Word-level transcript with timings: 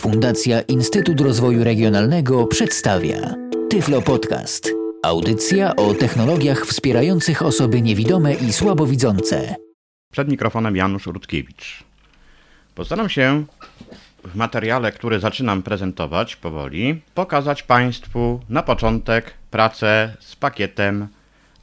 Fundacja 0.00 0.60
Instytut 0.60 1.20
Rozwoju 1.20 1.64
Regionalnego 1.64 2.46
przedstawia 2.46 3.34
Tyflo 3.70 4.02
Podcast. 4.02 4.70
Audycja 5.02 5.76
o 5.76 5.94
technologiach 5.94 6.66
wspierających 6.66 7.42
osoby 7.42 7.82
niewidome 7.82 8.34
i 8.34 8.52
słabowidzące. 8.52 9.54
Przed 10.12 10.28
mikrofonem 10.28 10.76
Janusz 10.76 11.06
Rutkiewicz. 11.06 11.84
Postaram 12.74 13.08
się 13.08 13.44
w 14.24 14.34
materiale, 14.34 14.92
który 14.92 15.20
zaczynam 15.20 15.62
prezentować 15.62 16.36
powoli, 16.36 17.02
pokazać 17.14 17.62
Państwu 17.62 18.40
na 18.48 18.62
początek 18.62 19.34
pracę 19.50 20.16
z 20.20 20.36
pakietem 20.36 21.08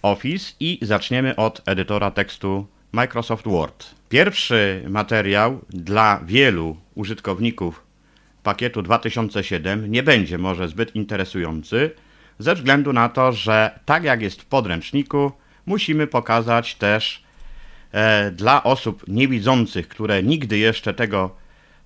Office 0.02 0.54
i 0.60 0.80
zaczniemy 0.82 1.36
od 1.36 1.62
edytora 1.66 2.12
tekstu 2.12 2.68
Microsoft 2.92 3.48
Word. 3.48 3.86
Pierwszy 4.10 4.84
materiał 4.90 5.60
dla 5.70 6.22
wielu 6.26 6.78
użytkowników 6.96 7.87
pakietu 8.48 8.82
2007 8.82 9.92
nie 9.92 10.04
będzie 10.04 10.38
może 10.38 10.68
zbyt 10.68 10.96
interesujący, 10.96 11.92
ze 12.40 12.56
względu 12.56 12.94
na 12.94 13.10
to, 13.10 13.32
że 13.32 13.80
tak 13.86 14.04
jak 14.04 14.22
jest 14.22 14.42
w 14.42 14.46
podręczniku, 14.46 15.32
musimy 15.66 16.08
pokazać 16.08 16.76
też 16.76 17.24
e, 17.92 18.32
dla 18.32 18.64
osób 18.64 19.04
niewidzących, 19.08 19.88
które 19.88 20.24
nigdy 20.24 20.58
jeszcze 20.58 20.94
tego 20.94 21.36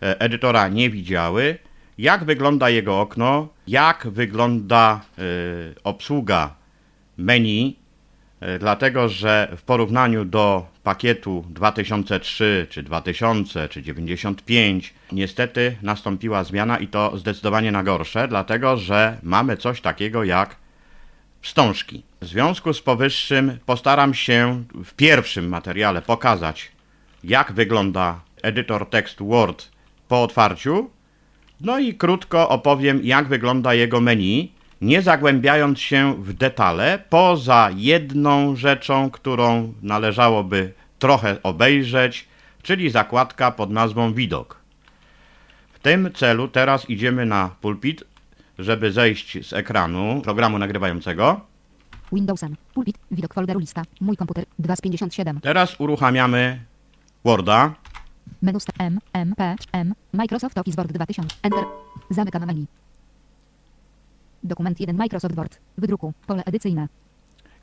e, 0.02 0.20
edytora 0.20 0.68
nie 0.68 0.90
widziały, 0.90 1.58
jak 1.98 2.24
wygląda 2.24 2.70
jego 2.70 3.00
okno, 3.00 3.48
jak 3.68 4.08
wygląda 4.08 5.02
e, 5.18 5.22
obsługa 5.84 6.56
menu, 7.18 7.76
e, 8.40 8.60
dlatego 8.60 9.10
że 9.10 9.54
w 9.58 9.62
porównaniu 9.62 10.26
do 10.26 10.66
pakietu 10.84 11.46
2003 11.50 12.68
czy 12.70 12.84
2000 12.84 13.70
czy 13.70 13.82
95 13.82 14.94
niestety 15.12 15.76
nastąpiła 15.82 16.44
zmiana 16.44 16.78
i 16.78 16.88
to 16.88 17.18
zdecydowanie 17.18 17.72
na 17.72 17.84
gorsze, 17.84 18.28
dlatego 18.28 18.78
że 18.78 19.18
mamy 19.24 19.58
coś 19.58 19.82
takiego 19.82 20.24
jak 20.24 20.56
wstążki. 21.42 22.04
W 22.22 22.26
związku 22.26 22.74
z 22.74 22.82
powyższym 22.82 23.60
postaram 23.66 24.14
się 24.14 24.64
w 24.84 24.94
pierwszym 24.94 25.50
materiale 25.50 26.02
pokazać 26.02 26.72
jak 27.24 27.52
wygląda 27.52 28.20
edytor 28.42 28.90
tekstu 28.90 29.28
Word 29.28 29.68
po 30.08 30.24
otwarciu, 30.24 30.90
no 31.62 31.80
i 31.80 31.94
krótko 31.94 32.50
opowiem 32.50 33.00
jak 33.04 33.28
wygląda 33.28 33.74
jego 33.74 34.02
menu, 34.02 34.52
nie 34.82 35.02
zagłębiając 35.02 35.80
się 35.80 36.24
w 36.24 36.34
detale, 36.34 37.00
poza 37.10 37.70
jedną 37.76 38.56
rzeczą, 38.56 39.10
którą 39.10 39.74
należałoby 39.82 40.74
trochę 41.02 41.44
obejrzeć, 41.44 42.28
czyli 42.62 42.90
zakładka 42.90 43.52
pod 43.52 43.70
nazwą 43.70 44.14
Widok. 44.14 44.62
W 45.74 45.80
tym 45.80 46.10
celu 46.14 46.48
teraz 46.48 46.90
idziemy 46.90 47.26
na 47.26 47.50
pulpit, 47.62 48.04
żeby 48.60 48.92
zejść 48.92 49.48
z 49.48 49.54
ekranu 49.54 50.22
programu 50.22 50.60
nagrywającego. 50.60 51.42
Windowsem. 52.12 52.56
Pulpit. 52.74 52.98
Widok 53.12 53.34
folderu 53.34 53.60
lista. 53.60 53.82
Mój 54.02 54.18
komputer. 54.18 54.46
2 54.60 54.76
z 54.76 54.82
57. 54.82 55.40
Teraz 55.40 55.80
uruchamiamy 55.80 56.60
Worda. 57.24 57.74
Menu 58.42 58.60
M, 58.80 59.00
M, 59.14 59.36
P, 59.36 59.56
M. 59.72 59.94
Microsoft 60.14 60.58
Office 60.58 60.76
Word 60.76 60.92
2000. 60.92 61.36
Enter. 61.44 61.64
Zamykam 62.10 62.46
menu. 62.46 62.66
Dokument 64.44 64.80
1 64.80 64.98
Microsoft 64.98 65.36
Word. 65.36 65.60
Wydruku. 65.78 66.14
Pole 66.28 66.44
edycyjne. 66.46 66.88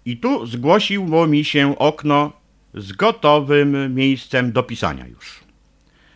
I 0.04 0.16
tu 0.16 0.46
zgłosiło 0.46 1.26
mi 1.26 1.44
się 1.44 1.78
okno 1.78 2.37
z 2.78 2.92
gotowym 2.92 3.94
miejscem 3.94 4.52
do 4.52 4.62
pisania 4.62 5.06
już. 5.06 5.40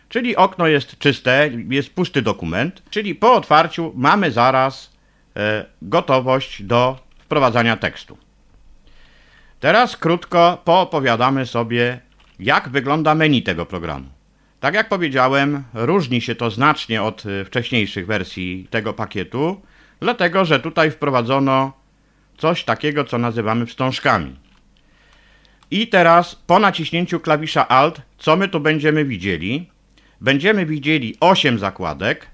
Czyli 0.09 0.35
okno 0.35 0.67
jest 0.67 0.97
czyste, 0.97 1.49
jest 1.69 1.95
pusty 1.95 2.21
dokument, 2.21 2.83
czyli 2.89 3.15
po 3.15 3.33
otwarciu 3.33 3.93
mamy 3.95 4.31
zaraz 4.31 4.93
e, 5.35 5.65
gotowość 5.81 6.63
do 6.63 6.99
wprowadzania 7.19 7.77
tekstu. 7.77 8.17
Teraz 9.59 9.97
krótko 9.97 10.61
poopowiadamy 10.65 11.45
sobie, 11.45 11.99
jak 12.39 12.69
wygląda 12.69 13.15
menu 13.15 13.43
tego 13.43 13.65
programu. 13.65 14.09
Tak 14.59 14.73
jak 14.73 14.89
powiedziałem, 14.89 15.63
różni 15.73 16.21
się 16.21 16.35
to 16.35 16.49
znacznie 16.49 17.03
od 17.03 17.23
e, 17.25 17.45
wcześniejszych 17.45 18.05
wersji 18.05 18.67
tego 18.69 18.93
pakietu, 18.93 19.61
dlatego 19.99 20.45
że 20.45 20.59
tutaj 20.59 20.91
wprowadzono 20.91 21.73
coś 22.37 22.63
takiego, 22.63 23.03
co 23.03 23.17
nazywamy 23.17 23.65
wstążkami. 23.65 24.42
I 25.71 25.87
teraz 25.87 26.35
po 26.35 26.59
naciśnięciu 26.59 27.19
klawisza 27.19 27.67
Alt, 27.67 28.01
co 28.17 28.35
my 28.35 28.47
tu 28.47 28.59
będziemy 28.59 29.05
widzieli? 29.05 29.69
Będziemy 30.21 30.65
widzieli 30.65 31.15
8 31.19 31.59
zakładek. 31.59 32.27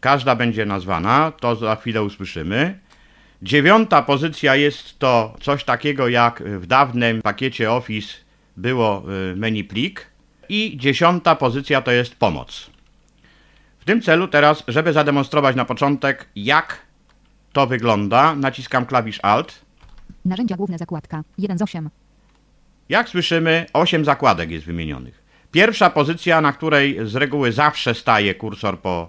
Każda 0.00 0.36
będzie 0.36 0.66
nazwana, 0.66 1.32
to 1.40 1.56
za 1.56 1.76
chwilę 1.76 2.02
usłyszymy. 2.02 2.78
Dziewiąta 3.42 4.02
pozycja 4.02 4.56
jest 4.56 4.98
to 4.98 5.34
coś 5.40 5.64
takiego 5.64 6.08
jak 6.08 6.42
w 6.42 6.66
dawnym 6.66 7.22
pakiecie 7.22 7.72
Office 7.72 8.14
było 8.56 9.02
y, 9.32 9.36
menu 9.36 9.64
plik. 9.64 10.06
I 10.48 10.76
dziesiąta 10.76 11.36
pozycja 11.36 11.82
to 11.82 11.90
jest 11.90 12.14
pomoc. 12.14 12.70
W 13.78 13.84
tym 13.84 14.02
celu 14.02 14.28
teraz, 14.28 14.64
żeby 14.68 14.92
zademonstrować 14.92 15.56
na 15.56 15.64
początek, 15.64 16.28
jak 16.36 16.78
to 17.52 17.66
wygląda, 17.66 18.34
naciskam 18.34 18.86
klawisz 18.86 19.18
Alt. 19.22 19.64
Narzędzia 20.24 20.56
główne 20.56 20.78
zakładka. 20.78 21.22
1 21.38 21.58
z 21.58 21.62
8. 21.62 21.90
Jak 22.90 23.08
słyszymy, 23.08 23.66
8 23.72 24.04
zakładek 24.04 24.50
jest 24.50 24.66
wymienionych. 24.66 25.22
Pierwsza 25.52 25.90
pozycja, 25.90 26.40
na 26.40 26.52
której 26.52 26.98
z 27.02 27.16
reguły 27.16 27.52
zawsze 27.52 27.94
staje 27.94 28.34
kursor 28.34 28.78
po 28.78 29.08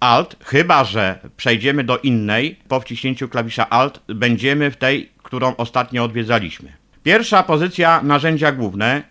Alt, 0.00 0.36
chyba 0.44 0.84
że 0.84 1.18
przejdziemy 1.36 1.84
do 1.84 1.98
innej, 1.98 2.56
po 2.68 2.80
wciśnięciu 2.80 3.28
klawisza 3.28 3.70
Alt 3.70 4.00
będziemy 4.08 4.70
w 4.70 4.76
tej, 4.76 5.10
którą 5.22 5.56
ostatnio 5.56 6.04
odwiedzaliśmy. 6.04 6.72
Pierwsza 7.02 7.42
pozycja 7.42 8.00
narzędzia 8.02 8.52
główne. 8.52 9.02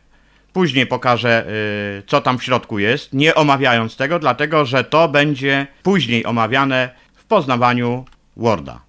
Później 0.53 0.87
pokażę, 0.87 1.45
yy, 1.95 2.03
co 2.07 2.21
tam 2.21 2.37
w 2.37 2.43
środku 2.43 2.79
jest, 2.79 3.13
nie 3.13 3.35
omawiając 3.35 3.95
tego, 3.95 4.19
dlatego 4.19 4.65
że 4.65 4.83
to 4.83 5.07
będzie 5.07 5.67
później 5.83 6.25
omawiane 6.25 6.89
w 7.15 7.25
poznawaniu 7.25 8.05
Worda. 8.37 8.81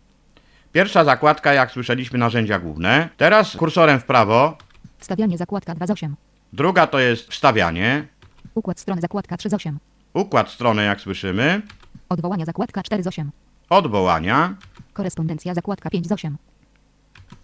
Pierwsza 0.72 1.04
zakładka, 1.04 1.52
jak 1.52 1.70
słyszeliśmy, 1.70 2.18
narzędzia 2.18 2.58
główne. 2.58 3.08
Teraz 3.16 3.56
kursorem 3.56 4.00
w 4.00 4.04
prawo 4.04 4.56
Wstawianie 5.02 5.38
zakładka 5.38 5.74
2 5.74 5.86
z 5.86 5.90
8. 5.90 6.16
Druga 6.52 6.86
to 6.86 6.98
jest 6.98 7.28
wstawianie. 7.28 8.08
Układ 8.54 8.80
strony 8.80 9.00
zakładka 9.00 9.36
3 9.36 9.50
z 9.50 9.54
8. 9.54 9.78
Układ 10.14 10.50
strony, 10.50 10.84
jak 10.84 11.00
słyszymy. 11.00 11.62
Odwołania 12.08 12.44
zakładka 12.44 12.82
4 12.82 13.02
z 13.02 13.06
8. 13.06 13.30
Odwołania. 13.70 14.54
Korespondencja 14.92 15.54
zakładka 15.54 15.90
5 15.90 16.08
z 16.08 16.12
8. 16.12 16.36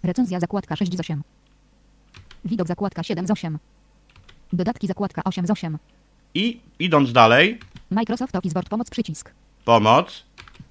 Recenzja 0.03 0.39
zakładka 0.39 0.75
6 0.75 0.97
z 0.97 0.99
8. 0.99 1.21
Widok 2.45 2.67
zakładka 2.67 3.03
7 3.03 3.27
z 3.27 3.31
8. 3.31 3.59
Dodatki 4.53 4.87
zakładka 4.87 5.21
8 5.23 5.47
z 5.47 5.51
8. 5.51 5.77
I 6.33 6.59
idąc 6.79 7.13
dalej, 7.13 7.59
Microsoft 7.91 8.35
Office 8.35 8.53
Word 8.53 8.69
pomoc 8.69 8.89
przycisk. 8.89 9.31
pomoc. 9.65 10.23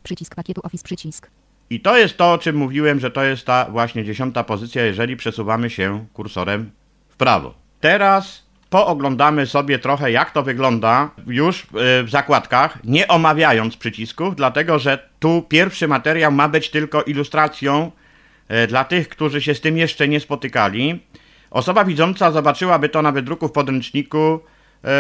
Przycisk 0.02 0.34
pakietu 0.34 0.60
Office 0.64 0.84
przycisk. 0.84 1.30
I 1.70 1.80
to 1.80 1.96
jest 1.98 2.16
to, 2.16 2.32
o 2.32 2.38
czym 2.38 2.56
mówiłem, 2.56 3.00
że 3.00 3.10
to 3.10 3.22
jest 3.22 3.46
ta 3.46 3.64
właśnie 3.70 4.04
dziesiąta 4.04 4.44
pozycja, 4.44 4.84
jeżeli 4.84 5.16
przesuwamy 5.16 5.70
się 5.70 6.06
kursorem 6.12 6.70
prawo. 7.18 7.54
Teraz 7.80 8.48
pooglądamy 8.70 9.46
sobie 9.46 9.78
trochę, 9.78 10.12
jak 10.12 10.30
to 10.30 10.42
wygląda 10.42 11.10
już 11.26 11.62
y, 11.62 11.66
w 12.04 12.10
zakładkach, 12.10 12.78
nie 12.84 13.08
omawiając 13.08 13.76
przycisków, 13.76 14.36
dlatego 14.36 14.78
że 14.78 15.08
tu 15.18 15.42
pierwszy 15.48 15.88
materiał 15.88 16.32
ma 16.32 16.48
być 16.48 16.70
tylko 16.70 17.02
ilustracją 17.02 17.92
y, 18.50 18.66
dla 18.66 18.84
tych, 18.84 19.08
którzy 19.08 19.42
się 19.42 19.54
z 19.54 19.60
tym 19.60 19.78
jeszcze 19.78 20.08
nie 20.08 20.20
spotykali. 20.20 21.00
Osoba 21.50 21.84
widząca 21.84 22.30
zobaczyłaby 22.30 22.88
to 22.88 23.02
na 23.02 23.12
wydruku 23.12 23.48
w 23.48 23.52
podręczniku 23.52 24.40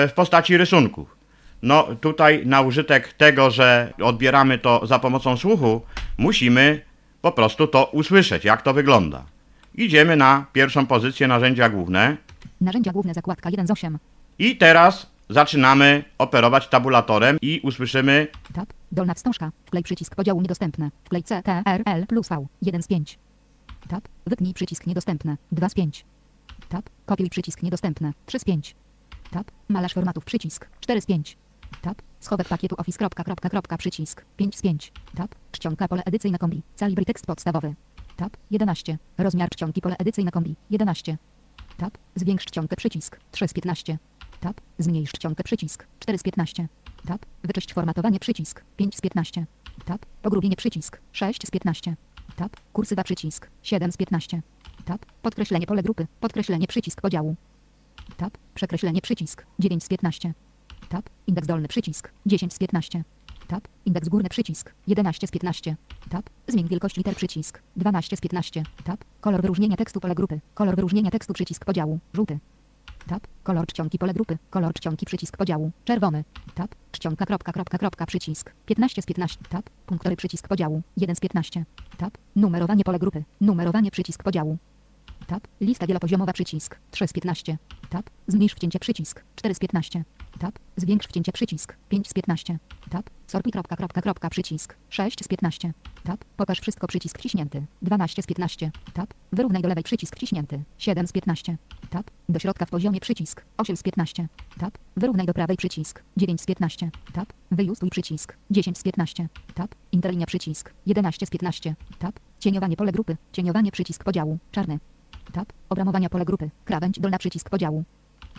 y, 0.04 0.08
w 0.08 0.12
postaci 0.12 0.56
rysunków. 0.56 1.16
No 1.62 1.88
tutaj 2.00 2.46
na 2.46 2.60
użytek 2.60 3.12
tego, 3.12 3.50
że 3.50 3.92
odbieramy 4.02 4.58
to 4.58 4.86
za 4.86 4.98
pomocą 4.98 5.36
słuchu, 5.36 5.82
musimy 6.18 6.80
po 7.20 7.32
prostu 7.32 7.66
to 7.66 7.84
usłyszeć, 7.84 8.44
jak 8.44 8.62
to 8.62 8.74
wygląda. 8.74 9.24
Idziemy 9.78 10.16
na 10.16 10.46
pierwszą 10.52 10.86
pozycję 10.86 11.28
narzędzia 11.28 11.68
główne 11.68 12.16
Narzędzia 12.60 12.92
główne 12.92 13.14
zakładka 13.14 13.50
1 13.50 13.66
z 13.66 13.70
8. 13.70 13.98
i 14.38 14.56
teraz 14.56 15.10
zaczynamy 15.30 16.04
operować 16.18 16.68
tabulatorem 16.68 17.38
i 17.42 17.60
usłyszymy 17.64 18.26
Tab. 18.54 18.72
Dolna 18.92 19.14
wstążka. 19.14 19.50
Wklej 19.66 19.82
przycisk 19.82 20.14
podziału 20.14 20.40
niedostępne. 20.40 20.90
Wklej 21.04 21.22
C, 21.22 21.42
T, 21.42 21.62
R, 21.66 21.82
L 21.86 22.06
plus 22.06 22.28
V. 22.28 22.46
1 22.62 22.82
z 22.82 22.86
5. 22.86 23.18
Tab. 23.88 24.08
Wytnij 24.26 24.54
przycisk 24.54 24.86
niedostępne. 24.86 25.36
2 25.52 25.68
z 25.68 25.74
5. 25.74 26.04
Tab. 26.68 26.90
Kopiuj 27.06 27.30
przycisk 27.30 27.62
niedostępne. 27.62 28.12
3 28.26 28.38
z 28.38 28.44
5. 28.44 28.74
Tab. 29.30 29.50
Malarz 29.68 29.94
formatów 29.94 30.24
przycisk. 30.24 30.68
4 30.80 31.00
z 31.00 31.06
5. 31.06 31.36
Tab. 31.82 32.02
Schowek 32.20 32.48
pakietu 32.48 32.74
office. 32.78 32.98
Kropka, 32.98 33.24
kropka, 33.24 33.48
kropka, 33.48 33.78
przycisk. 33.78 34.24
5 34.36 34.56
z 34.56 34.62
5. 34.62 34.92
Tab. 35.16 35.34
Czcionka 35.52 35.88
pole 35.88 36.02
edycyjne 36.06 36.38
kombi. 36.38 36.62
Calibry 36.76 37.04
tekst 37.04 37.26
podstawowy. 37.26 37.74
Tab. 38.18 38.36
11. 38.50 38.98
Rozmiar 39.18 39.50
czcionki 39.50 39.80
pole 39.80 39.96
edycyjne 39.98 40.30
kombi. 40.30 40.56
11. 40.70 41.18
Tab. 41.76 41.98
Zwiększ 42.14 42.44
czcionkę 42.44 42.76
przycisk. 42.76 43.20
3 43.30 43.48
z 43.48 43.52
15. 43.52 43.98
Tab. 44.40 44.60
Zmniejsz 44.78 45.12
czcionkę 45.12 45.44
przycisk. 45.44 45.86
4 46.00 46.18
z 46.18 46.22
15. 46.22 46.68
Tab. 47.06 47.26
Wyczyść 47.44 47.74
formatowanie 47.74 48.20
przycisk. 48.20 48.64
5 48.76 48.96
z 48.96 49.00
15. 49.00 49.46
Tab. 49.84 50.06
Pogrubienie 50.22 50.56
przycisk. 50.56 51.00
6 51.12 51.46
z 51.46 51.50
15. 51.50 51.96
Tab. 52.36 52.56
Kursywa 52.72 53.04
przycisk. 53.04 53.50
7 53.62 53.92
z 53.92 53.96
15. 53.96 54.42
Tab. 54.84 55.06
Podkreślenie 55.22 55.66
pole 55.66 55.82
grupy. 55.82 56.06
Podkreślenie 56.20 56.66
przycisk 56.66 57.00
podziału. 57.00 57.36
Tab. 58.16 58.38
Przekreślenie 58.54 59.00
przycisk. 59.00 59.46
9 59.58 59.84
z 59.84 59.88
15. 59.88 60.34
Tab. 60.88 61.10
Indeks 61.26 61.48
dolny 61.48 61.68
przycisk. 61.68 62.12
10 62.26 62.54
z 62.54 62.58
15. 62.58 63.04
Tab. 63.48 63.68
Indeks 63.84 64.08
górny 64.08 64.28
przycisk. 64.28 64.74
11 64.86 65.26
z 65.26 65.30
15. 65.30 65.76
Tab. 66.10 66.30
Zmień 66.48 66.68
wielkość 66.68 66.96
liter 66.96 67.16
przycisk. 67.16 67.62
12 67.76 68.16
z 68.16 68.20
15. 68.20 68.62
Tab. 68.84 69.04
Kolor 69.20 69.42
wyróżnienia 69.42 69.76
tekstu 69.76 70.00
pole 70.00 70.14
grupy. 70.14 70.40
Kolor 70.54 70.76
wyróżnienia 70.76 71.10
tekstu 71.10 71.32
przycisk 71.32 71.64
podziału. 71.64 71.98
Żółty. 72.12 72.38
Tab. 73.06 73.26
Kolor 73.42 73.66
czcionki 73.66 73.98
pole 73.98 74.14
grupy. 74.14 74.38
Kolor 74.50 74.74
czcionki 74.74 75.06
przycisk 75.06 75.36
podziału. 75.36 75.70
Czerwony. 75.84 76.24
Tab. 76.54 76.74
Czcionka 76.92 77.26
kropka 77.26 77.52
kropka 77.52 77.78
kropka 77.78 78.06
przycisk. 78.06 78.52
15 78.66 79.02
z 79.02 79.06
15. 79.06 79.38
Tab. 79.48 79.70
Punktory 79.86 80.16
przycisk 80.16 80.48
podziału. 80.48 80.82
1 80.96 81.16
z 81.16 81.20
15. 81.20 81.64
Tab. 81.98 82.18
Numerowanie 82.36 82.84
pole 82.84 82.98
grupy. 82.98 83.24
Numerowanie 83.40 83.90
przycisk 83.90 84.22
podziału. 84.22 84.58
Tab. 85.28 85.48
Lista 85.60 85.86
wielopoziomowa 85.86 86.32
przycisk. 86.32 86.78
3 86.90 87.08
z 87.08 87.12
15. 87.12 87.58
Tab. 87.90 88.10
Zmniejsz 88.26 88.54
wcięcie 88.54 88.78
przycisk. 88.78 89.24
4 89.36 89.54
z 89.54 89.58
15. 89.58 90.04
Tab. 90.38 90.58
Zwiększ 90.76 91.06
wcięcie 91.06 91.32
przycisk. 91.32 91.76
5 91.88 92.08
z 92.08 92.14
15. 92.14 92.58
Tab. 92.90 93.10
Sortuj 93.26 93.52
kropka 93.52 93.76
kropka 93.76 94.02
kropka 94.02 94.30
przycisk. 94.30 94.76
6 94.90 95.24
z 95.24 95.28
15. 95.28 95.72
Tab. 96.04 96.24
Pokaż 96.36 96.60
wszystko 96.60 96.86
przycisk 96.86 97.18
wciśnięty. 97.18 97.66
12 97.82 98.22
z 98.22 98.26
15. 98.26 98.70
Tab. 98.92 99.14
Wyrównaj 99.32 99.62
do 99.62 99.68
lewej 99.68 99.84
przycisk 99.84 100.16
wciśnięty. 100.16 100.62
7 100.78 101.06
z 101.06 101.12
15. 101.12 101.56
Tab. 101.90 102.10
Do 102.28 102.38
środka 102.38 102.66
w 102.66 102.70
poziomie 102.70 103.00
przycisk. 103.00 103.44
8 103.56 103.76
z 103.76 103.82
15. 103.82 104.28
Tab. 104.58 104.78
Wyrównaj 104.96 105.26
do 105.26 105.34
prawej 105.34 105.56
przycisk. 105.56 106.02
9 106.16 106.40
z 106.40 106.46
15. 106.46 106.90
Tab. 107.12 107.32
Wyjustuj 107.50 107.90
przycisk. 107.90 108.36
10 108.50 108.78
z 108.78 108.82
15. 108.82 109.28
Tab. 109.54 109.74
Interlinia 109.92 110.26
przycisk. 110.26 110.72
11 110.86 111.26
z 111.26 111.30
15. 111.30 111.74
Tab. 111.98 112.20
Cieniowanie 112.40 112.76
pole 112.76 112.92
grupy. 112.92 113.16
Cieniowanie 113.32 113.72
przycisk 113.72 114.04
podziału. 114.04 114.38
Czarny. 114.52 114.78
Tab. 115.32 115.52
Obramowania 115.68 116.08
pole 116.08 116.24
grupy. 116.24 116.50
Krawędź 116.64 117.00
dolna 117.00 117.18
przycisk 117.18 117.50
podziału. 117.50 117.84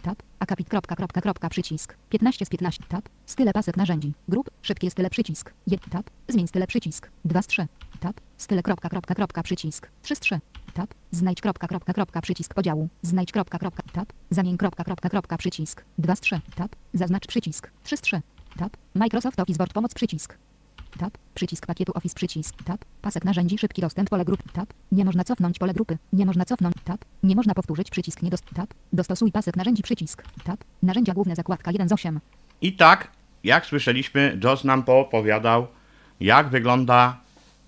Tab. 0.02 0.24
Akapit 0.40 0.70
kropka 0.70 0.96
kropka 0.96 1.22
kropka 1.22 1.50
przycisk. 1.50 1.96
15 2.10 2.46
z 2.46 2.50
15. 2.50 2.84
Tab. 2.90 3.10
Style 3.26 3.54
pasek 3.54 3.78
narzędzi. 3.78 4.14
Grup. 4.28 4.50
Szybkie 4.62 4.92
style 4.92 5.10
przycisk. 5.10 5.54
1 5.68 5.90
tab. 5.90 6.10
Zmień 6.28 6.48
style 6.48 6.68
przycisk. 6.68 7.10
2 7.26 7.42
z 7.42 7.48
3. 7.48 7.68
Tab. 8.00 8.22
Style 8.38 8.64
kropka 8.64 8.90
kropka 8.90 9.16
kropka 9.16 9.44
przycisk. 9.44 9.90
3 10.02 10.16
z 10.16 10.20
3. 10.20 10.40
Tab. 10.74 10.94
Znajdź 11.12 11.42
kropka 11.42 11.68
kropka 11.68 11.94
kropka 11.94 12.22
przycisk 12.22 12.54
podziału. 12.54 12.90
Znajdź 13.02 13.32
kropka 13.32 13.60
kropka 13.60 13.84
tab. 13.94 14.14
Zamień 14.30 14.58
kropka 14.58 14.84
kropka 14.84 15.10
kropka 15.10 15.38
przycisk. 15.38 15.86
2 15.98 16.16
z 16.16 16.20
3. 16.20 16.42
Tab. 16.56 16.76
Zaznacz 16.94 17.28
przycisk. 17.28 17.72
3 17.84 17.98
z 17.98 18.02
3. 18.02 18.22
Tab. 18.58 18.78
Microsoft 18.96 19.40
Office 19.40 19.58
Word 19.58 19.74
pomoc 19.74 19.94
przycisk. 19.94 20.38
Tab. 20.98 21.18
Przycisk 21.36 21.66
pakietu 21.66 21.92
Office 21.96 22.16
przycisk. 22.16 22.64
Tab. 22.64 22.86
Pasek 23.02 23.26
narzędzi 23.26 23.58
szybki 23.58 23.82
dostęp 23.82 24.10
pole 24.10 24.26
grupy. 24.26 24.44
Tab. 24.54 24.74
Nie 24.92 25.06
można 25.06 25.24
cofnąć 25.24 25.60
pole 25.60 25.74
grupy. 25.74 25.98
Nie 26.14 26.26
można 26.26 26.46
cofnąć. 26.46 26.76
Tab. 26.84 27.06
Nie 27.24 27.36
można 27.36 27.54
powtórzyć 27.54 27.90
przycisk 27.90 28.22
nie 28.22 28.30
dost... 28.30 28.46
Tab. 28.56 28.74
Dostosuj 28.94 29.32
pasek 29.32 29.56
narzędzi 29.56 29.84
przycisk. 29.84 30.24
Tab. 30.44 30.64
Narzędzia 30.84 31.14
główne 31.14 31.36
zakładka 31.36 31.72
1 31.72 31.90
z 31.90 31.92
8. 31.92 32.20
I 32.62 32.74
tak, 32.74 33.08
jak 33.44 33.66
słyszeliśmy, 33.66 34.38
Joss 34.44 34.64
nam 34.64 34.84
poopowiadał, 34.84 35.68
jak 36.20 36.50
wygląda 36.50 37.20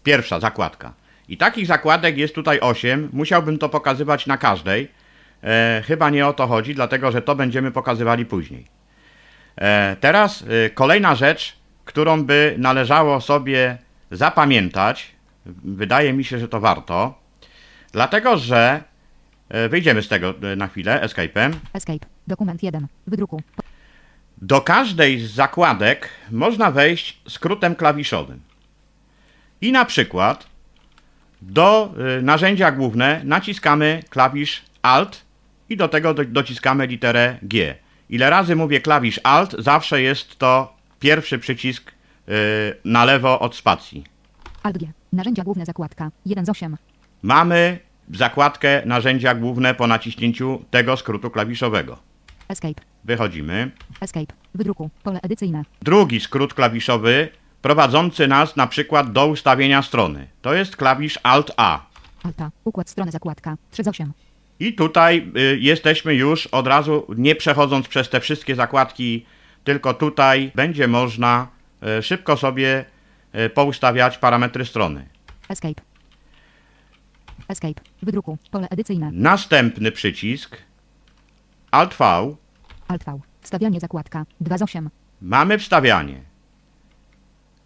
pierwsza 0.03 0.39
zakładka. 0.39 0.93
I 1.27 1.37
takich 1.37 1.67
zakładek 1.67 2.17
jest 2.17 2.35
tutaj 2.35 2.59
8. 2.59 3.09
Musiałbym 3.13 3.57
to 3.57 3.69
pokazywać 3.69 4.27
na 4.27 4.37
każdej. 4.37 4.91
E, 5.43 5.83
chyba 5.87 6.09
nie 6.09 6.27
o 6.27 6.33
to 6.33 6.47
chodzi, 6.47 6.75
dlatego 6.75 7.11
że 7.11 7.21
to 7.21 7.35
będziemy 7.35 7.71
pokazywali 7.71 8.25
później. 8.25 8.67
E, 9.55 9.95
teraz 9.99 10.43
e, 10.65 10.69
kolejna 10.69 11.15
rzecz, 11.15 11.57
którą 11.91 12.23
by 12.23 12.55
należało 12.57 13.21
sobie 13.21 13.77
zapamiętać. 14.11 15.11
Wydaje 15.63 16.13
mi 16.13 16.23
się, 16.23 16.39
że 16.39 16.47
to 16.47 16.59
warto. 16.59 17.19
Dlatego, 17.91 18.37
że 18.37 18.83
e, 19.49 19.69
wyjdziemy 19.69 20.01
z 20.01 20.07
tego 20.07 20.33
e, 20.41 20.55
na 20.55 20.67
chwilę 20.67 21.01
escape'em. 21.07 21.53
Escape. 21.73 22.05
Dokument 22.27 22.63
1. 22.63 22.87
Wydruku. 23.07 23.41
Do 24.37 24.61
każdej 24.61 25.19
z 25.19 25.31
zakładek 25.31 26.09
można 26.31 26.71
wejść 26.71 27.21
skrótem 27.27 27.75
klawiszowym. 27.75 28.39
I 29.61 29.71
na 29.71 29.85
przykład 29.85 30.47
do 31.41 31.93
y, 32.19 32.21
narzędzia 32.21 32.71
główne 32.71 33.21
naciskamy 33.23 34.03
klawisz 34.09 34.61
Alt 34.81 35.21
i 35.69 35.77
do 35.77 35.87
tego 35.87 36.13
do, 36.13 36.25
dociskamy 36.25 36.87
literę 36.87 37.37
G. 37.41 37.75
Ile 38.09 38.29
razy 38.29 38.55
mówię 38.55 38.81
klawisz 38.81 39.19
Alt, 39.23 39.55
zawsze 39.59 40.01
jest 40.01 40.39
to 40.39 40.80
pierwszy 41.01 41.39
przycisk 41.39 41.91
y, 41.91 42.31
na 42.85 43.05
lewo 43.05 43.39
od 43.39 43.55
spacji. 43.55 44.03
Alt 44.63 44.77
G. 44.77 44.91
Narzędzia 45.13 45.43
główne 45.43 45.65
zakładka 45.65 46.11
1 46.25 46.45
z 46.45 46.49
8. 46.49 46.77
Mamy 47.21 47.79
zakładkę 48.13 48.81
narzędzia 48.85 49.35
główne 49.35 49.75
po 49.75 49.87
naciśnięciu 49.87 50.65
tego 50.71 50.97
skrótu 50.97 51.29
klawiszowego. 51.29 51.97
Escape. 52.47 52.81
Wychodzimy. 53.03 53.71
Escape. 54.01 54.33
Wydruku. 54.55 54.89
Pole 55.03 55.19
edycyjne. 55.21 55.63
Drugi 55.81 56.19
skrót 56.19 56.53
klawiszowy 56.53 57.29
prowadzący 57.61 58.27
nas 58.27 58.55
na 58.55 58.67
przykład 58.67 59.11
do 59.11 59.27
ustawienia 59.27 59.81
strony. 59.81 60.27
To 60.41 60.53
jest 60.53 60.77
klawisz 60.77 61.19
Alt 61.23 61.51
A. 61.57 61.85
Alta. 62.23 62.51
Układ 62.63 62.89
strony 62.89 63.11
zakładka 63.11 63.57
3 63.71 63.83
z 63.83 63.87
8. 63.87 64.11
I 64.59 64.73
tutaj 64.73 65.31
y, 65.37 65.57
jesteśmy 65.59 66.15
już 66.15 66.47
od 66.47 66.67
razu, 66.67 67.07
nie 67.17 67.35
przechodząc 67.35 67.87
przez 67.87 68.09
te 68.09 68.19
wszystkie 68.19 68.55
zakładki, 68.55 69.25
tylko 69.63 69.93
tutaj 69.93 70.51
będzie 70.55 70.87
można 70.87 71.47
y, 71.99 72.03
szybko 72.03 72.37
sobie 72.37 72.85
y, 73.35 73.49
poustawiać 73.49 74.17
parametry 74.17 74.65
strony. 74.65 75.05
Escape. 75.49 75.81
Escape. 77.47 77.81
Wydruku. 78.01 78.37
Pole 78.51 78.67
edycyjne. 78.69 79.09
Następny 79.13 79.91
przycisk 79.91 80.57
Alt 81.71 81.93
V. 81.93 82.35
Alt 82.87 83.03
V. 83.03 83.19
Wstawianie 83.41 83.79
zakładka 83.79 84.25
2 84.41 84.57
z 84.57 84.61
8. 84.61 84.89
Mamy 85.21 85.57
wstawianie. 85.57 86.21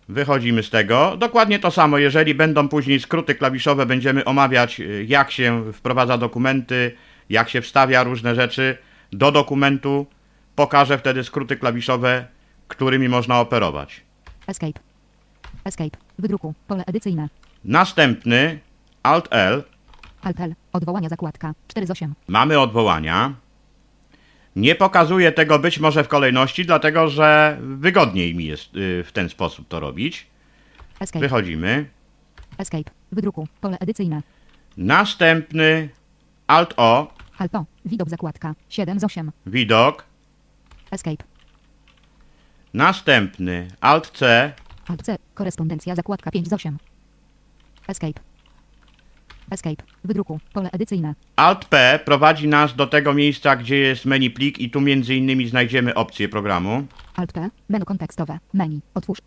Wychodzimy 0.09 0.63
z 0.63 0.69
tego. 0.69 1.17
Dokładnie 1.17 1.59
to 1.59 1.71
samo, 1.71 1.97
jeżeli 1.97 2.35
będą 2.35 2.69
później 2.69 2.99
skróty 2.99 3.35
klawiszowe, 3.35 3.85
będziemy 3.85 4.25
omawiać, 4.25 4.79
y, 4.79 5.05
jak 5.07 5.31
się 5.31 5.73
wprowadza 5.73 6.17
dokumenty, 6.17 6.95
jak 7.29 7.49
się 7.49 7.61
wstawia 7.61 8.03
różne 8.03 8.35
rzeczy 8.35 8.77
do 9.11 9.31
dokumentu. 9.31 10.05
Pokażę 10.55 10.97
wtedy 10.97 11.23
skróty 11.23 11.55
klawiszowe, 11.57 12.27
którymi 12.67 13.09
można 13.09 13.39
operować. 13.39 14.01
Escape. 14.47 14.79
Escape. 15.65 15.97
Wydruku. 16.19 16.53
Pole 16.67 16.83
edycyjne. 16.85 17.29
Następny 17.63 18.59
Alt 19.03 19.27
L. 19.31 19.63
Alt 20.21 20.39
L. 20.39 20.55
Odwołania 20.73 21.09
zakładka 21.09 21.53
4 21.67 21.87
z 21.87 21.91
8. 21.91 22.13
Mamy 22.27 22.59
odwołania. 22.59 23.33
Nie 24.55 24.75
pokazuję 24.75 25.31
tego 25.31 25.59
być 25.59 25.79
może 25.79 26.03
w 26.03 26.07
kolejności, 26.07 26.65
dlatego 26.65 27.07
że 27.07 27.57
wygodniej 27.61 28.35
mi 28.35 28.45
jest 28.45 28.75
y, 28.75 29.03
w 29.03 29.11
ten 29.11 29.29
sposób 29.29 29.67
to 29.67 29.79
robić. 29.79 30.27
Escape. 30.99 31.19
Wychodzimy. 31.19 31.89
Escape. 32.57 32.91
Wydruku. 33.11 33.47
Pole 33.61 33.77
edycyjne. 33.79 34.21
Następny 34.77 35.89
Alt 36.47 36.73
O. 36.77 37.13
Alt 37.37 37.55
O. 37.55 37.65
Widok 37.85 38.09
zakładka 38.09 38.55
7 38.69 38.99
z 38.99 39.03
8. 39.03 39.31
Widok. 39.45 40.05
Escape. 40.91 41.23
Następny 42.73 43.67
Alt 43.81 44.11
C. 44.11 44.53
Alt 44.87 45.01
C. 45.01 45.15
Korespondencja 45.33 45.95
zakładka 45.95 46.31
5 46.31 46.49
z 46.49 46.53
8. 46.53 46.77
Escape. 47.87 48.21
Escape. 49.51 49.83
Wydruku. 50.03 50.39
Pole 50.53 50.69
edycyjne. 50.71 51.15
Alt 51.35 51.65
P 51.65 51.99
prowadzi 52.05 52.47
nas 52.47 52.75
do 52.75 52.87
tego 52.87 53.13
miejsca, 53.13 53.55
gdzie 53.55 53.77
jest 53.77 54.05
menu 54.05 54.29
plik 54.29 54.59
i 54.59 54.69
tu 54.69 54.81
między 54.81 55.15
innymi 55.15 55.47
znajdziemy 55.47 55.93
opcje 55.93 56.29
programu. 56.29 56.85
Alt 57.15 57.31
P. 57.33 57.49
Menu 57.69 57.85
kontekstowe. 57.85 58.39
Menu. 58.53 58.81
Otwórz. 58.93 59.19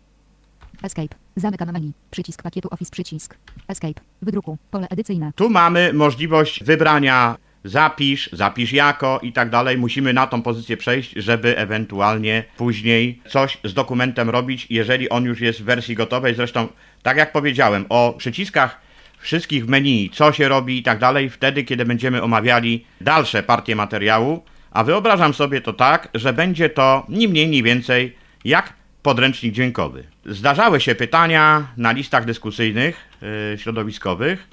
Escape. 0.83 1.15
Zamykam 1.35 1.71
menu. 1.71 1.91
Przycisk 2.11 2.43
pakietu 2.43 2.67
Office 2.71 2.91
przycisk. 2.91 3.37
Escape. 3.67 4.01
Wydruku. 4.21 4.57
Pole 4.71 4.87
edycyjne. 4.89 5.31
Tu 5.35 5.49
mamy 5.49 5.93
możliwość 5.93 6.63
wybrania 6.63 7.37
zapisz, 7.63 8.29
zapisz 8.33 8.73
jako 8.73 9.19
i 9.23 9.33
tak 9.33 9.49
dalej. 9.49 9.77
Musimy 9.77 10.13
na 10.13 10.27
tą 10.27 10.41
pozycję 10.41 10.77
przejść, 10.77 11.13
żeby 11.15 11.57
ewentualnie 11.57 12.43
później 12.57 13.21
coś 13.29 13.57
z 13.63 13.73
dokumentem 13.73 14.29
robić, 14.29 14.67
jeżeli 14.69 15.09
on 15.09 15.23
już 15.23 15.41
jest 15.41 15.61
w 15.61 15.63
wersji 15.63 15.95
gotowej. 15.95 16.35
Zresztą, 16.35 16.67
tak 17.03 17.17
jak 17.17 17.31
powiedziałem, 17.31 17.85
o 17.89 18.13
przyciskach 18.17 18.81
wszystkich 19.19 19.65
w 19.65 19.69
menu, 19.69 20.09
co 20.13 20.31
się 20.31 20.47
robi 20.47 20.77
i 20.77 20.83
tak 20.83 20.99
dalej, 20.99 21.29
wtedy, 21.29 21.63
kiedy 21.63 21.85
będziemy 21.85 22.23
omawiali 22.23 22.85
dalsze 23.01 23.43
partie 23.43 23.75
materiału, 23.75 24.43
a 24.71 24.83
wyobrażam 24.83 25.33
sobie 25.33 25.61
to 25.61 25.73
tak, 25.73 26.09
że 26.13 26.33
będzie 26.33 26.69
to 26.69 27.05
ni 27.09 27.27
mniej, 27.27 27.47
ni 27.47 27.63
więcej 27.63 28.15
jak 28.45 28.73
podręcznik 29.03 29.53
dźwiękowy. 29.53 30.03
Zdarzały 30.25 30.81
się 30.81 30.95
pytania 30.95 31.67
na 31.77 31.91
listach 31.91 32.25
dyskusyjnych 32.25 33.09
yy, 33.51 33.57
środowiskowych, 33.57 34.47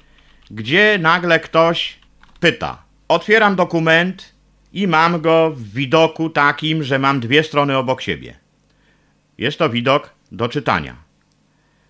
gdzie 0.51 0.97
nagle 1.01 1.39
ktoś 1.39 1.99
pyta. 2.39 2.86
Otwieram 3.07 3.55
dokument 3.55 4.33
i 4.73 4.87
mam 4.87 5.21
go 5.21 5.51
w 5.51 5.63
widoku 5.73 6.29
takim, 6.29 6.83
że 6.83 6.99
mam 6.99 7.19
dwie 7.19 7.43
strony 7.43 7.77
obok 7.77 8.01
siebie. 8.01 8.33
Jest 9.37 9.59
to 9.59 9.69
widok 9.69 10.13
do 10.31 10.49
czytania. 10.49 10.95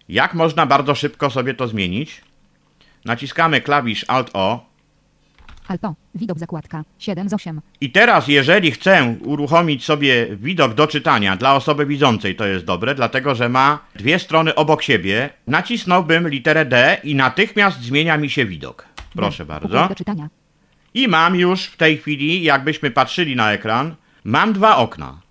Jak 0.10 0.34
można 0.34 0.66
bardzo 0.66 0.96
szybko 0.96 1.30
sobie 1.30 1.54
to 1.54 1.68
zmienić? 1.68 2.22
Naciskamy 3.06 3.62
klawisz 3.62 4.06
Alt-O 4.08 4.68
Alto. 5.68 5.96
Widok 6.16 6.40
zakładka. 6.40 6.84
7 7.00 7.30
z 7.30 7.34
8. 7.34 7.62
i 7.82 7.92
teraz 7.92 8.28
jeżeli 8.28 8.72
chcę 8.72 9.16
uruchomić 9.26 9.86
sobie 9.86 10.36
widok 10.36 10.74
do 10.74 10.88
czytania 10.88 11.36
dla 11.36 11.56
osoby 11.56 11.86
widzącej, 11.86 12.36
to 12.36 12.46
jest 12.46 12.66
dobre, 12.66 12.96
dlatego 12.96 13.36
że 13.36 13.50
ma 13.50 13.80
dwie 13.96 14.20
strony 14.20 14.56
obok 14.56 14.82
siebie, 14.82 15.30
nacisnąłbym 15.48 16.28
literę 16.28 16.66
D 16.66 17.02
i 17.04 17.16
natychmiast 17.16 17.82
zmienia 17.82 18.18
mi 18.18 18.30
się 18.30 18.46
widok. 18.46 18.86
Proszę 19.16 19.44
D. 19.44 19.48
bardzo. 19.48 19.68
Układ 19.68 19.90
do 19.90 19.96
czytania. 19.96 20.30
I 20.98 21.08
mam 21.08 21.36
już 21.36 21.66
w 21.66 21.78
tej 21.78 21.98
chwili, 21.98 22.44
jakbyśmy 22.44 22.92
patrzyli 22.92 23.36
na 23.36 23.54
ekran, 23.54 23.96
mam 24.24 24.54
dwa 24.54 24.78
okna. 24.78 25.22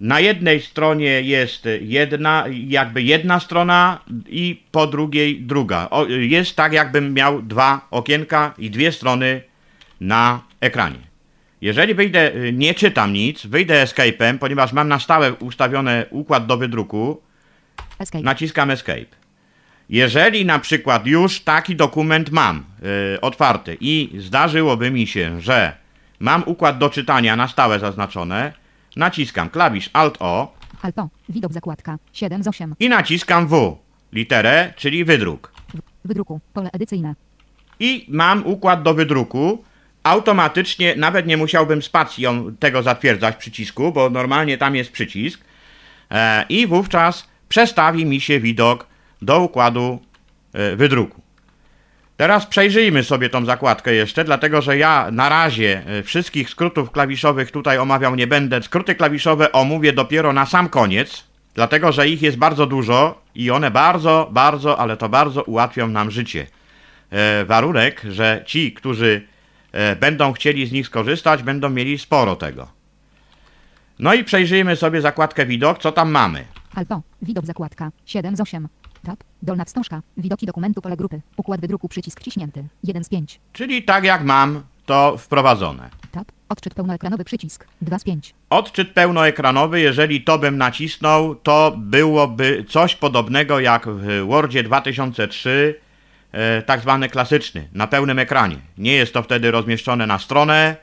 Na 0.00 0.20
jednej 0.20 0.60
stronie 0.60 1.22
jest 1.22 1.68
jedna, 1.80 2.44
jakby 2.48 3.02
jedna 3.02 3.40
strona 3.40 3.98
i 4.28 4.62
po 4.72 4.86
drugiej 4.86 5.40
druga. 5.40 5.90
O, 5.90 6.06
jest 6.06 6.56
tak, 6.56 6.72
jakbym 6.72 7.14
miał 7.14 7.42
dwa 7.42 7.86
okienka 7.90 8.54
i 8.58 8.70
dwie 8.70 8.92
strony 8.92 9.42
na 10.00 10.40
ekranie. 10.60 10.98
Jeżeli 11.60 11.94
wyjdę, 11.94 12.32
nie 12.52 12.74
czytam 12.74 13.12
nic, 13.12 13.46
wyjdę 13.46 13.84
escape'em, 13.84 14.38
ponieważ 14.38 14.72
mam 14.72 14.88
na 14.88 14.98
stałe 14.98 15.34
ustawiony 15.34 16.04
układ 16.10 16.46
do 16.46 16.56
wydruku, 16.56 17.22
Escape. 17.98 18.24
naciskam 18.24 18.70
Escape. 18.70 19.19
Jeżeli 19.90 20.44
na 20.44 20.58
przykład 20.58 21.06
już 21.06 21.40
taki 21.40 21.76
dokument 21.76 22.30
mam 22.30 22.64
y, 23.14 23.20
otwarty 23.20 23.76
i 23.80 24.10
zdarzyłoby 24.18 24.90
mi 24.90 25.06
się, 25.06 25.40
że 25.40 25.72
mam 26.20 26.42
układ 26.46 26.78
do 26.78 26.90
czytania 26.90 27.36
na 27.36 27.48
stałe 27.48 27.78
zaznaczone, 27.78 28.52
naciskam 28.96 29.50
klawisz 29.50 29.90
Alt-O 29.92 30.60
Alto. 30.82 31.08
Widok 31.28 31.52
zakładka. 31.52 31.98
7 32.12 32.42
z 32.42 32.48
8. 32.48 32.74
i 32.80 32.88
naciskam 32.88 33.46
W, 33.46 33.78
literę, 34.12 34.72
czyli 34.76 35.04
wydruk. 35.04 35.52
Wydruku. 36.04 36.40
Pole 36.54 36.70
edycyjne. 36.72 37.14
I 37.80 38.06
mam 38.08 38.46
układ 38.46 38.82
do 38.82 38.94
wydruku. 38.94 39.64
Automatycznie, 40.02 40.96
nawet 40.96 41.26
nie 41.26 41.36
musiałbym 41.36 41.82
spacją 41.82 42.56
tego 42.56 42.82
zatwierdzać 42.82 43.36
przycisku, 43.36 43.92
bo 43.92 44.10
normalnie 44.10 44.58
tam 44.58 44.76
jest 44.76 44.92
przycisk. 44.92 45.40
E, 46.10 46.44
I 46.48 46.66
wówczas 46.66 47.28
przestawi 47.48 48.06
mi 48.06 48.20
się 48.20 48.40
widok 48.40 48.89
do 49.22 49.40
układu 49.40 50.00
e, 50.52 50.76
wydruku. 50.76 51.20
Teraz 52.16 52.46
przejrzyjmy 52.46 53.04
sobie 53.04 53.30
tą 53.30 53.44
zakładkę 53.44 53.94
jeszcze, 53.94 54.24
dlatego 54.24 54.62
że 54.62 54.78
ja 54.78 55.10
na 55.12 55.28
razie 55.28 55.82
e, 55.86 56.02
wszystkich 56.02 56.50
skrótów 56.50 56.90
klawiszowych 56.90 57.50
tutaj 57.50 57.78
omawiał 57.78 58.14
nie 58.14 58.26
będę. 58.26 58.62
Skróty 58.62 58.94
klawiszowe 58.94 59.52
omówię 59.52 59.92
dopiero 59.92 60.32
na 60.32 60.46
sam 60.46 60.68
koniec, 60.68 61.24
dlatego 61.54 61.92
że 61.92 62.08
ich 62.08 62.22
jest 62.22 62.36
bardzo 62.36 62.66
dużo 62.66 63.22
i 63.34 63.50
one 63.50 63.70
bardzo, 63.70 64.28
bardzo, 64.32 64.78
ale 64.78 64.96
to 64.96 65.08
bardzo 65.08 65.42
ułatwią 65.42 65.88
nam 65.88 66.10
życie. 66.10 66.46
E, 67.10 67.44
warunek, 67.44 68.02
że 68.08 68.42
ci, 68.46 68.72
którzy 68.72 69.26
e, 69.72 69.96
będą 69.96 70.32
chcieli 70.32 70.66
z 70.66 70.72
nich 70.72 70.86
skorzystać, 70.86 71.42
będą 71.42 71.70
mieli 71.70 71.98
sporo 71.98 72.36
tego. 72.36 72.68
No 73.98 74.14
i 74.14 74.24
przejrzyjmy 74.24 74.76
sobie 74.76 75.00
zakładkę 75.00 75.46
widok, 75.46 75.78
co 75.78 75.92
tam 75.92 76.10
mamy. 76.10 76.44
Alto. 76.74 77.02
Widok 77.22 77.46
zakładka. 77.46 77.90
7 78.06 78.36
z 78.36 78.40
8. 78.40 78.68
Tab. 79.02 79.24
Dolna 79.42 79.64
wstążka. 79.64 80.02
Widoki 80.16 80.46
dokumentu 80.46 80.80
pole 80.82 80.96
grupy. 80.96 81.20
Układ 81.36 81.60
wydruku 81.60 81.88
przycisk 81.88 82.20
ciśnięty. 82.22 82.64
1 82.84 83.04
z 83.04 83.08
5. 83.08 83.40
Czyli 83.52 83.82
tak 83.82 84.04
jak 84.04 84.24
mam 84.24 84.62
to 84.86 85.16
wprowadzone. 85.18 85.90
Tab. 86.12 86.32
Odczyt 86.48 86.74
pełnoekranowy 86.74 87.24
przycisk. 87.24 87.66
2 87.82 87.98
z 87.98 88.04
5. 88.04 88.34
Odczyt 88.50 88.92
pełnoekranowy, 88.92 89.80
jeżeli 89.80 90.24
to 90.24 90.38
bym 90.38 90.58
nacisnął, 90.58 91.34
to 91.34 91.74
byłoby 91.78 92.64
coś 92.68 92.96
podobnego 92.96 93.60
jak 93.60 93.88
w 93.88 94.26
Wordzie 94.26 94.62
2003, 94.62 95.80
e, 96.32 96.62
tak 96.62 96.80
zwany 96.80 97.08
klasyczny, 97.08 97.68
na 97.72 97.86
pełnym 97.86 98.18
ekranie. 98.18 98.56
Nie 98.78 98.92
jest 98.92 99.12
to 99.12 99.22
wtedy 99.22 99.50
rozmieszczone 99.50 100.06
na 100.06 100.18
stronę, 100.18 100.76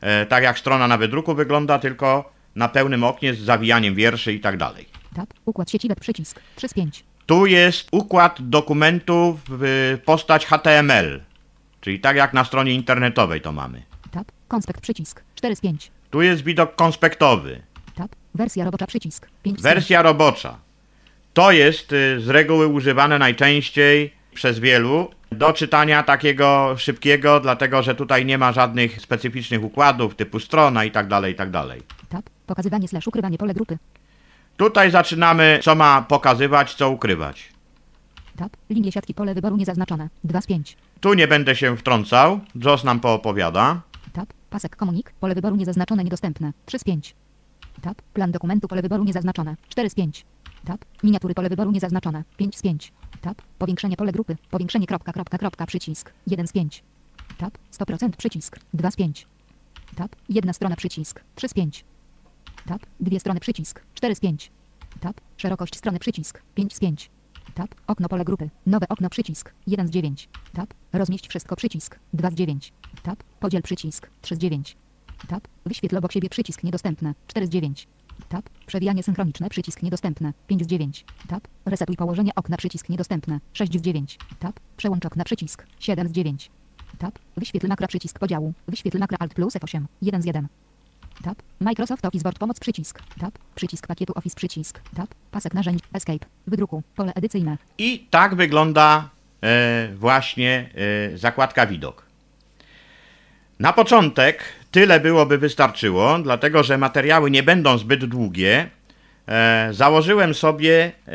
e, 0.00 0.26
tak 0.26 0.42
jak 0.42 0.58
strona 0.58 0.88
na 0.88 0.98
wydruku 0.98 1.34
wygląda, 1.34 1.78
tylko 1.78 2.32
na 2.54 2.68
pełnym 2.68 3.04
oknie 3.04 3.34
z 3.34 3.38
zawijaniem 3.38 3.94
wierszy 3.94 4.32
i 4.32 4.40
tak 4.40 4.56
dalej. 4.56 4.86
Tab. 5.14 5.26
Układ 5.44 5.70
sieci 5.70 5.88
web 5.88 6.00
przycisk. 6.00 6.40
3 6.56 6.68
z 6.68 6.74
5. 6.74 7.04
Tu 7.26 7.46
jest 7.46 7.88
układ 7.92 8.36
dokumentów 8.40 9.40
w 9.48 9.98
postać 10.04 10.46
HTML, 10.46 11.20
czyli 11.80 12.00
tak 12.00 12.16
jak 12.16 12.32
na 12.32 12.44
stronie 12.44 12.74
internetowej 12.74 13.40
to 13.40 13.52
mamy. 13.52 13.82
Tab. 14.10 14.32
Konspekt 14.48 14.80
przycisk. 14.80 15.22
4 15.34 15.56
z 15.56 15.60
5. 15.60 15.90
Tu 16.10 16.22
jest 16.22 16.42
widok 16.42 16.74
konspektowy, 16.74 17.62
Tab. 17.94 18.16
Wersja 18.34 18.64
robocza 18.64 18.86
przycisk. 18.86 19.26
5 19.42 19.60
z 19.60 19.62
5. 19.62 19.74
wersja 19.74 20.02
robocza. 20.02 20.58
To 21.34 21.52
jest 21.52 21.92
y, 21.92 22.20
z 22.20 22.28
reguły 22.28 22.66
używane 22.66 23.18
najczęściej 23.18 24.14
przez 24.34 24.58
wielu 24.58 25.10
do 25.32 25.52
czytania 25.52 26.02
takiego 26.02 26.74
szybkiego, 26.78 27.40
dlatego 27.40 27.82
że 27.82 27.94
tutaj 27.94 28.26
nie 28.26 28.38
ma 28.38 28.52
żadnych 28.52 29.00
specyficznych 29.00 29.64
układów 29.64 30.14
typu 30.14 30.40
strona 30.40 30.84
i 30.84 30.90
tak 30.90 31.08
dalej, 31.08 31.32
i 31.32 31.36
tak 31.36 31.50
dalej. 31.50 31.82
Tab. 32.08 32.30
Pokazywanie 32.46 32.88
slash 32.88 33.06
ukrywanie 33.06 33.38
pole 33.38 33.54
grupy. 33.54 33.78
Tutaj 34.56 34.90
zaczynamy, 34.90 35.60
co 35.62 35.74
ma 35.74 36.02
pokazywać, 36.02 36.74
co 36.74 36.90
ukrywać. 36.90 37.52
Tab. 38.36 38.56
Linie 38.70 38.92
siatki 38.92 39.14
pole 39.14 39.34
wyboru 39.34 39.56
niezaznaczone. 39.56 40.08
2 40.24 40.40
z 40.40 40.46
5. 40.46 40.76
Tu 41.00 41.14
nie 41.14 41.28
będę 41.28 41.56
się 41.56 41.76
wtrącał, 41.76 42.40
Jos 42.54 42.84
nam 42.84 43.00
poopowiada. 43.00 43.80
Tab. 44.12 44.32
Pasek 44.50 44.76
komunik. 44.76 45.12
Pole 45.20 45.34
wyboru 45.34 45.56
niezaznaczone 45.56 46.04
niedostępne. 46.04 46.52
3 46.66 46.78
z 46.78 46.84
5. 46.84 47.14
Tab. 47.82 48.02
Plan 48.02 48.32
dokumentu 48.32 48.68
pole 48.68 48.82
wyboru 48.82 49.04
niezaznaczone. 49.04 49.56
4 49.68 49.90
z 49.90 49.94
5. 49.94 50.24
Tab. 50.64 50.84
Miniatury 51.02 51.34
pole 51.34 51.48
wyboru 51.48 51.72
niezaznaczone. 51.72 52.24
5 52.36 52.56
z 52.56 52.62
5. 52.62 52.92
Tab. 53.20 53.42
Powiększenie 53.58 53.96
pole 53.96 54.12
grupy. 54.12 54.36
Powiększenie 54.50 54.86
kropka, 54.86 55.12
kropka, 55.12 55.38
kropka, 55.38 55.66
przycisk. 55.66 56.12
1 56.26 56.46
z 56.46 56.52
5. 56.52 56.82
Tab. 57.38 57.58
100% 57.72 58.10
przycisk. 58.10 58.58
2 58.74 58.90
z 58.90 58.96
5. 58.96 59.26
Tab. 59.96 60.16
Jedna 60.28 60.52
strona 60.52 60.76
przycisk. 60.76 61.20
3 61.34 61.48
z 61.48 61.54
5. 61.54 61.84
Tab. 62.66 62.86
Dwie 63.00 63.20
strony 63.20 63.40
przycisk. 63.40 63.82
4 63.94 64.14
z 64.14 64.20
5. 64.20 64.52
Tab. 65.00 65.20
Szerokość 65.36 65.76
strony 65.76 65.98
przycisk. 65.98 66.42
5 66.54 66.74
z 66.74 66.80
5. 66.80 67.10
Tab. 67.54 67.74
Okno 67.86 68.08
pole 68.08 68.24
grupy. 68.24 68.50
Nowe 68.66 68.88
okno 68.88 69.10
przycisk. 69.10 69.52
1 69.66 69.88
z 69.88 69.90
9. 69.90 70.28
Tab. 70.52 70.74
Rozmieść 70.92 71.28
wszystko 71.28 71.56
przycisk. 71.56 71.98
2 72.12 72.30
z 72.30 72.34
9. 72.34 72.72
Tab. 73.02 73.22
Podziel 73.40 73.62
przycisk. 73.62 74.10
3 74.20 74.34
z 74.34 74.38
9. 74.38 74.76
Tab. 75.28 75.48
Wyświetl 75.66 75.96
obok 75.96 76.12
siebie 76.12 76.28
przycisk 76.28 76.64
niedostępne. 76.64 77.14
4 77.26 77.46
z 77.46 77.50
9. 77.50 77.88
Tab. 78.28 78.48
Przewijanie 78.66 79.02
synchroniczne 79.02 79.50
przycisk 79.50 79.82
niedostępne. 79.82 80.32
5 80.46 80.64
z 80.64 80.66
9. 80.66 81.04
Tab. 81.28 81.48
Resetuj 81.64 81.96
położenie 81.96 82.34
okna 82.34 82.56
przycisk 82.56 82.88
niedostępne. 82.88 83.40
6 83.52 83.78
z 83.78 83.82
9. 83.82 84.18
Tab. 84.38 84.60
Przełącz 84.76 85.06
okna 85.06 85.24
przycisk. 85.24 85.66
7 85.78 86.08
z 86.08 86.12
9. 86.12 86.50
Tab. 86.98 87.18
Wyświetl 87.36 87.68
makro 87.68 87.88
przycisk 87.88 88.18
podziału. 88.18 88.52
Wyświetl 88.68 88.98
makro 88.98 89.16
Alt 89.20 89.34
plus 89.34 89.54
F8. 89.54 89.84
1 90.02 90.22
z 90.22 90.24
1. 90.24 90.48
Tab. 91.22 91.38
Microsoft 91.60 92.04
Office 92.04 92.22
Word 92.22 92.38
pomoc 92.38 92.60
przycisk. 92.60 93.02
Tab. 93.20 93.38
Przycisk 93.54 93.86
pakietu 93.86 94.12
Office 94.16 94.36
przycisk. 94.36 94.80
Tab. 94.96 95.08
Pasek 95.30 95.54
narzędzi. 95.54 95.84
Escape. 95.92 96.26
Wydruku. 96.46 96.82
Pole 96.96 97.12
edycyjne. 97.14 97.56
I 97.78 98.06
tak 98.10 98.34
wygląda 98.34 99.08
e, 99.42 99.88
właśnie 99.94 100.70
e, 101.14 101.18
zakładka 101.18 101.66
widok. 101.66 102.04
Na 103.58 103.72
początek 103.72 104.44
tyle 104.70 105.00
byłoby 105.00 105.38
wystarczyło, 105.38 106.18
dlatego 106.18 106.62
że 106.62 106.78
materiały 106.78 107.30
nie 107.30 107.42
będą 107.42 107.78
zbyt 107.78 108.04
długie. 108.04 108.70
E, 109.28 109.68
założyłem 109.72 110.34
sobie, 110.34 110.92
e, 111.08 111.12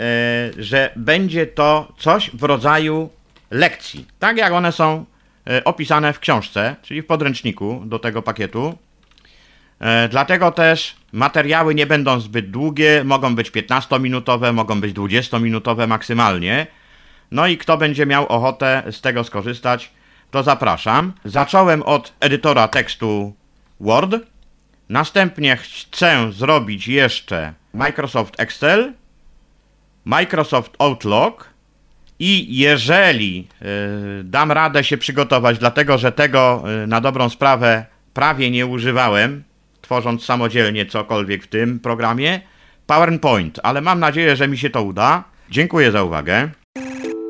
że 0.57 0.89
będzie 0.95 1.47
to 1.47 1.93
coś 1.97 2.31
w 2.33 2.43
rodzaju 2.43 3.09
lekcji, 3.51 4.05
tak 4.19 4.37
jak 4.37 4.53
one 4.53 4.71
są 4.71 5.05
e, 5.47 5.63
opisane 5.63 6.13
w 6.13 6.19
książce, 6.19 6.75
czyli 6.81 7.01
w 7.01 7.05
podręczniku 7.05 7.81
do 7.85 7.99
tego 7.99 8.21
pakietu. 8.21 8.77
E, 9.79 10.09
Dlatego 10.09 10.51
też 10.51 10.95
materiały 11.11 11.75
nie 11.75 11.85
będą 11.85 12.19
zbyt 12.19 12.51
długie, 12.51 13.03
mogą 13.03 13.35
być 13.35 13.51
15-minutowe, 13.51 14.53
mogą 14.53 14.81
być 14.81 14.95
20-minutowe 14.95 15.87
maksymalnie. 15.87 16.67
No 17.31 17.47
i 17.47 17.57
kto 17.57 17.77
będzie 17.77 18.05
miał 18.05 18.27
ochotę 18.27 18.83
z 18.91 19.01
tego 19.01 19.23
skorzystać, 19.23 19.91
to 20.31 20.43
zapraszam. 20.43 21.13
Zacząłem 21.25 21.83
od 21.83 22.13
edytora 22.19 22.67
tekstu 22.67 23.33
Word. 23.79 24.15
Następnie 24.89 25.57
chcę 25.57 26.31
zrobić 26.31 26.87
jeszcze 26.87 27.53
Microsoft 27.73 28.39
Excel, 28.39 28.93
Microsoft 30.05 30.75
Outlook 30.79 31.49
i 32.19 32.57
jeżeli 32.57 33.47
y, 34.19 34.23
dam 34.23 34.51
radę 34.51 34.83
się 34.83 34.97
przygotować, 34.97 35.57
dlatego 35.57 35.97
że 35.97 36.11
tego 36.11 36.63
y, 36.83 36.87
na 36.87 37.01
dobrą 37.01 37.29
sprawę 37.29 37.85
prawie 38.13 38.51
nie 38.51 38.65
używałem, 38.65 39.43
tworząc 39.89 40.25
samodzielnie 40.25 40.85
cokolwiek 40.85 41.43
w 41.43 41.47
tym 41.47 41.79
programie, 41.79 42.41
PowerPoint, 42.87 43.59
ale 43.63 43.81
mam 43.81 43.99
nadzieję, 43.99 44.35
że 44.35 44.47
mi 44.47 44.57
się 44.57 44.69
to 44.69 44.83
uda. 44.83 45.23
Dziękuję 45.51 45.91
za 45.91 46.03
uwagę. 46.03 46.49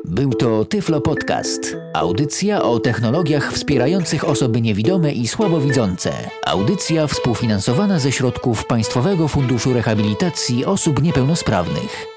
Był 0.04 0.32
to 0.32 0.64
Tyflo 0.64 1.00
Podcast. 1.00 1.76
Audycja 1.94 2.62
o 2.62 2.80
technologiach 2.80 3.52
wspierających 3.52 4.24
osoby 4.24 4.60
niewidome 4.60 5.12
i 5.12 5.28
słabowidzące. 5.28 6.12
Audycja 6.46 7.06
współfinansowana 7.06 7.98
ze 7.98 8.12
środków 8.12 8.66
Państwowego 8.66 9.28
Funduszu 9.28 9.72
Rehabilitacji 9.72 10.64
Osób 10.64 11.02
Niepełnosprawnych. 11.02 12.09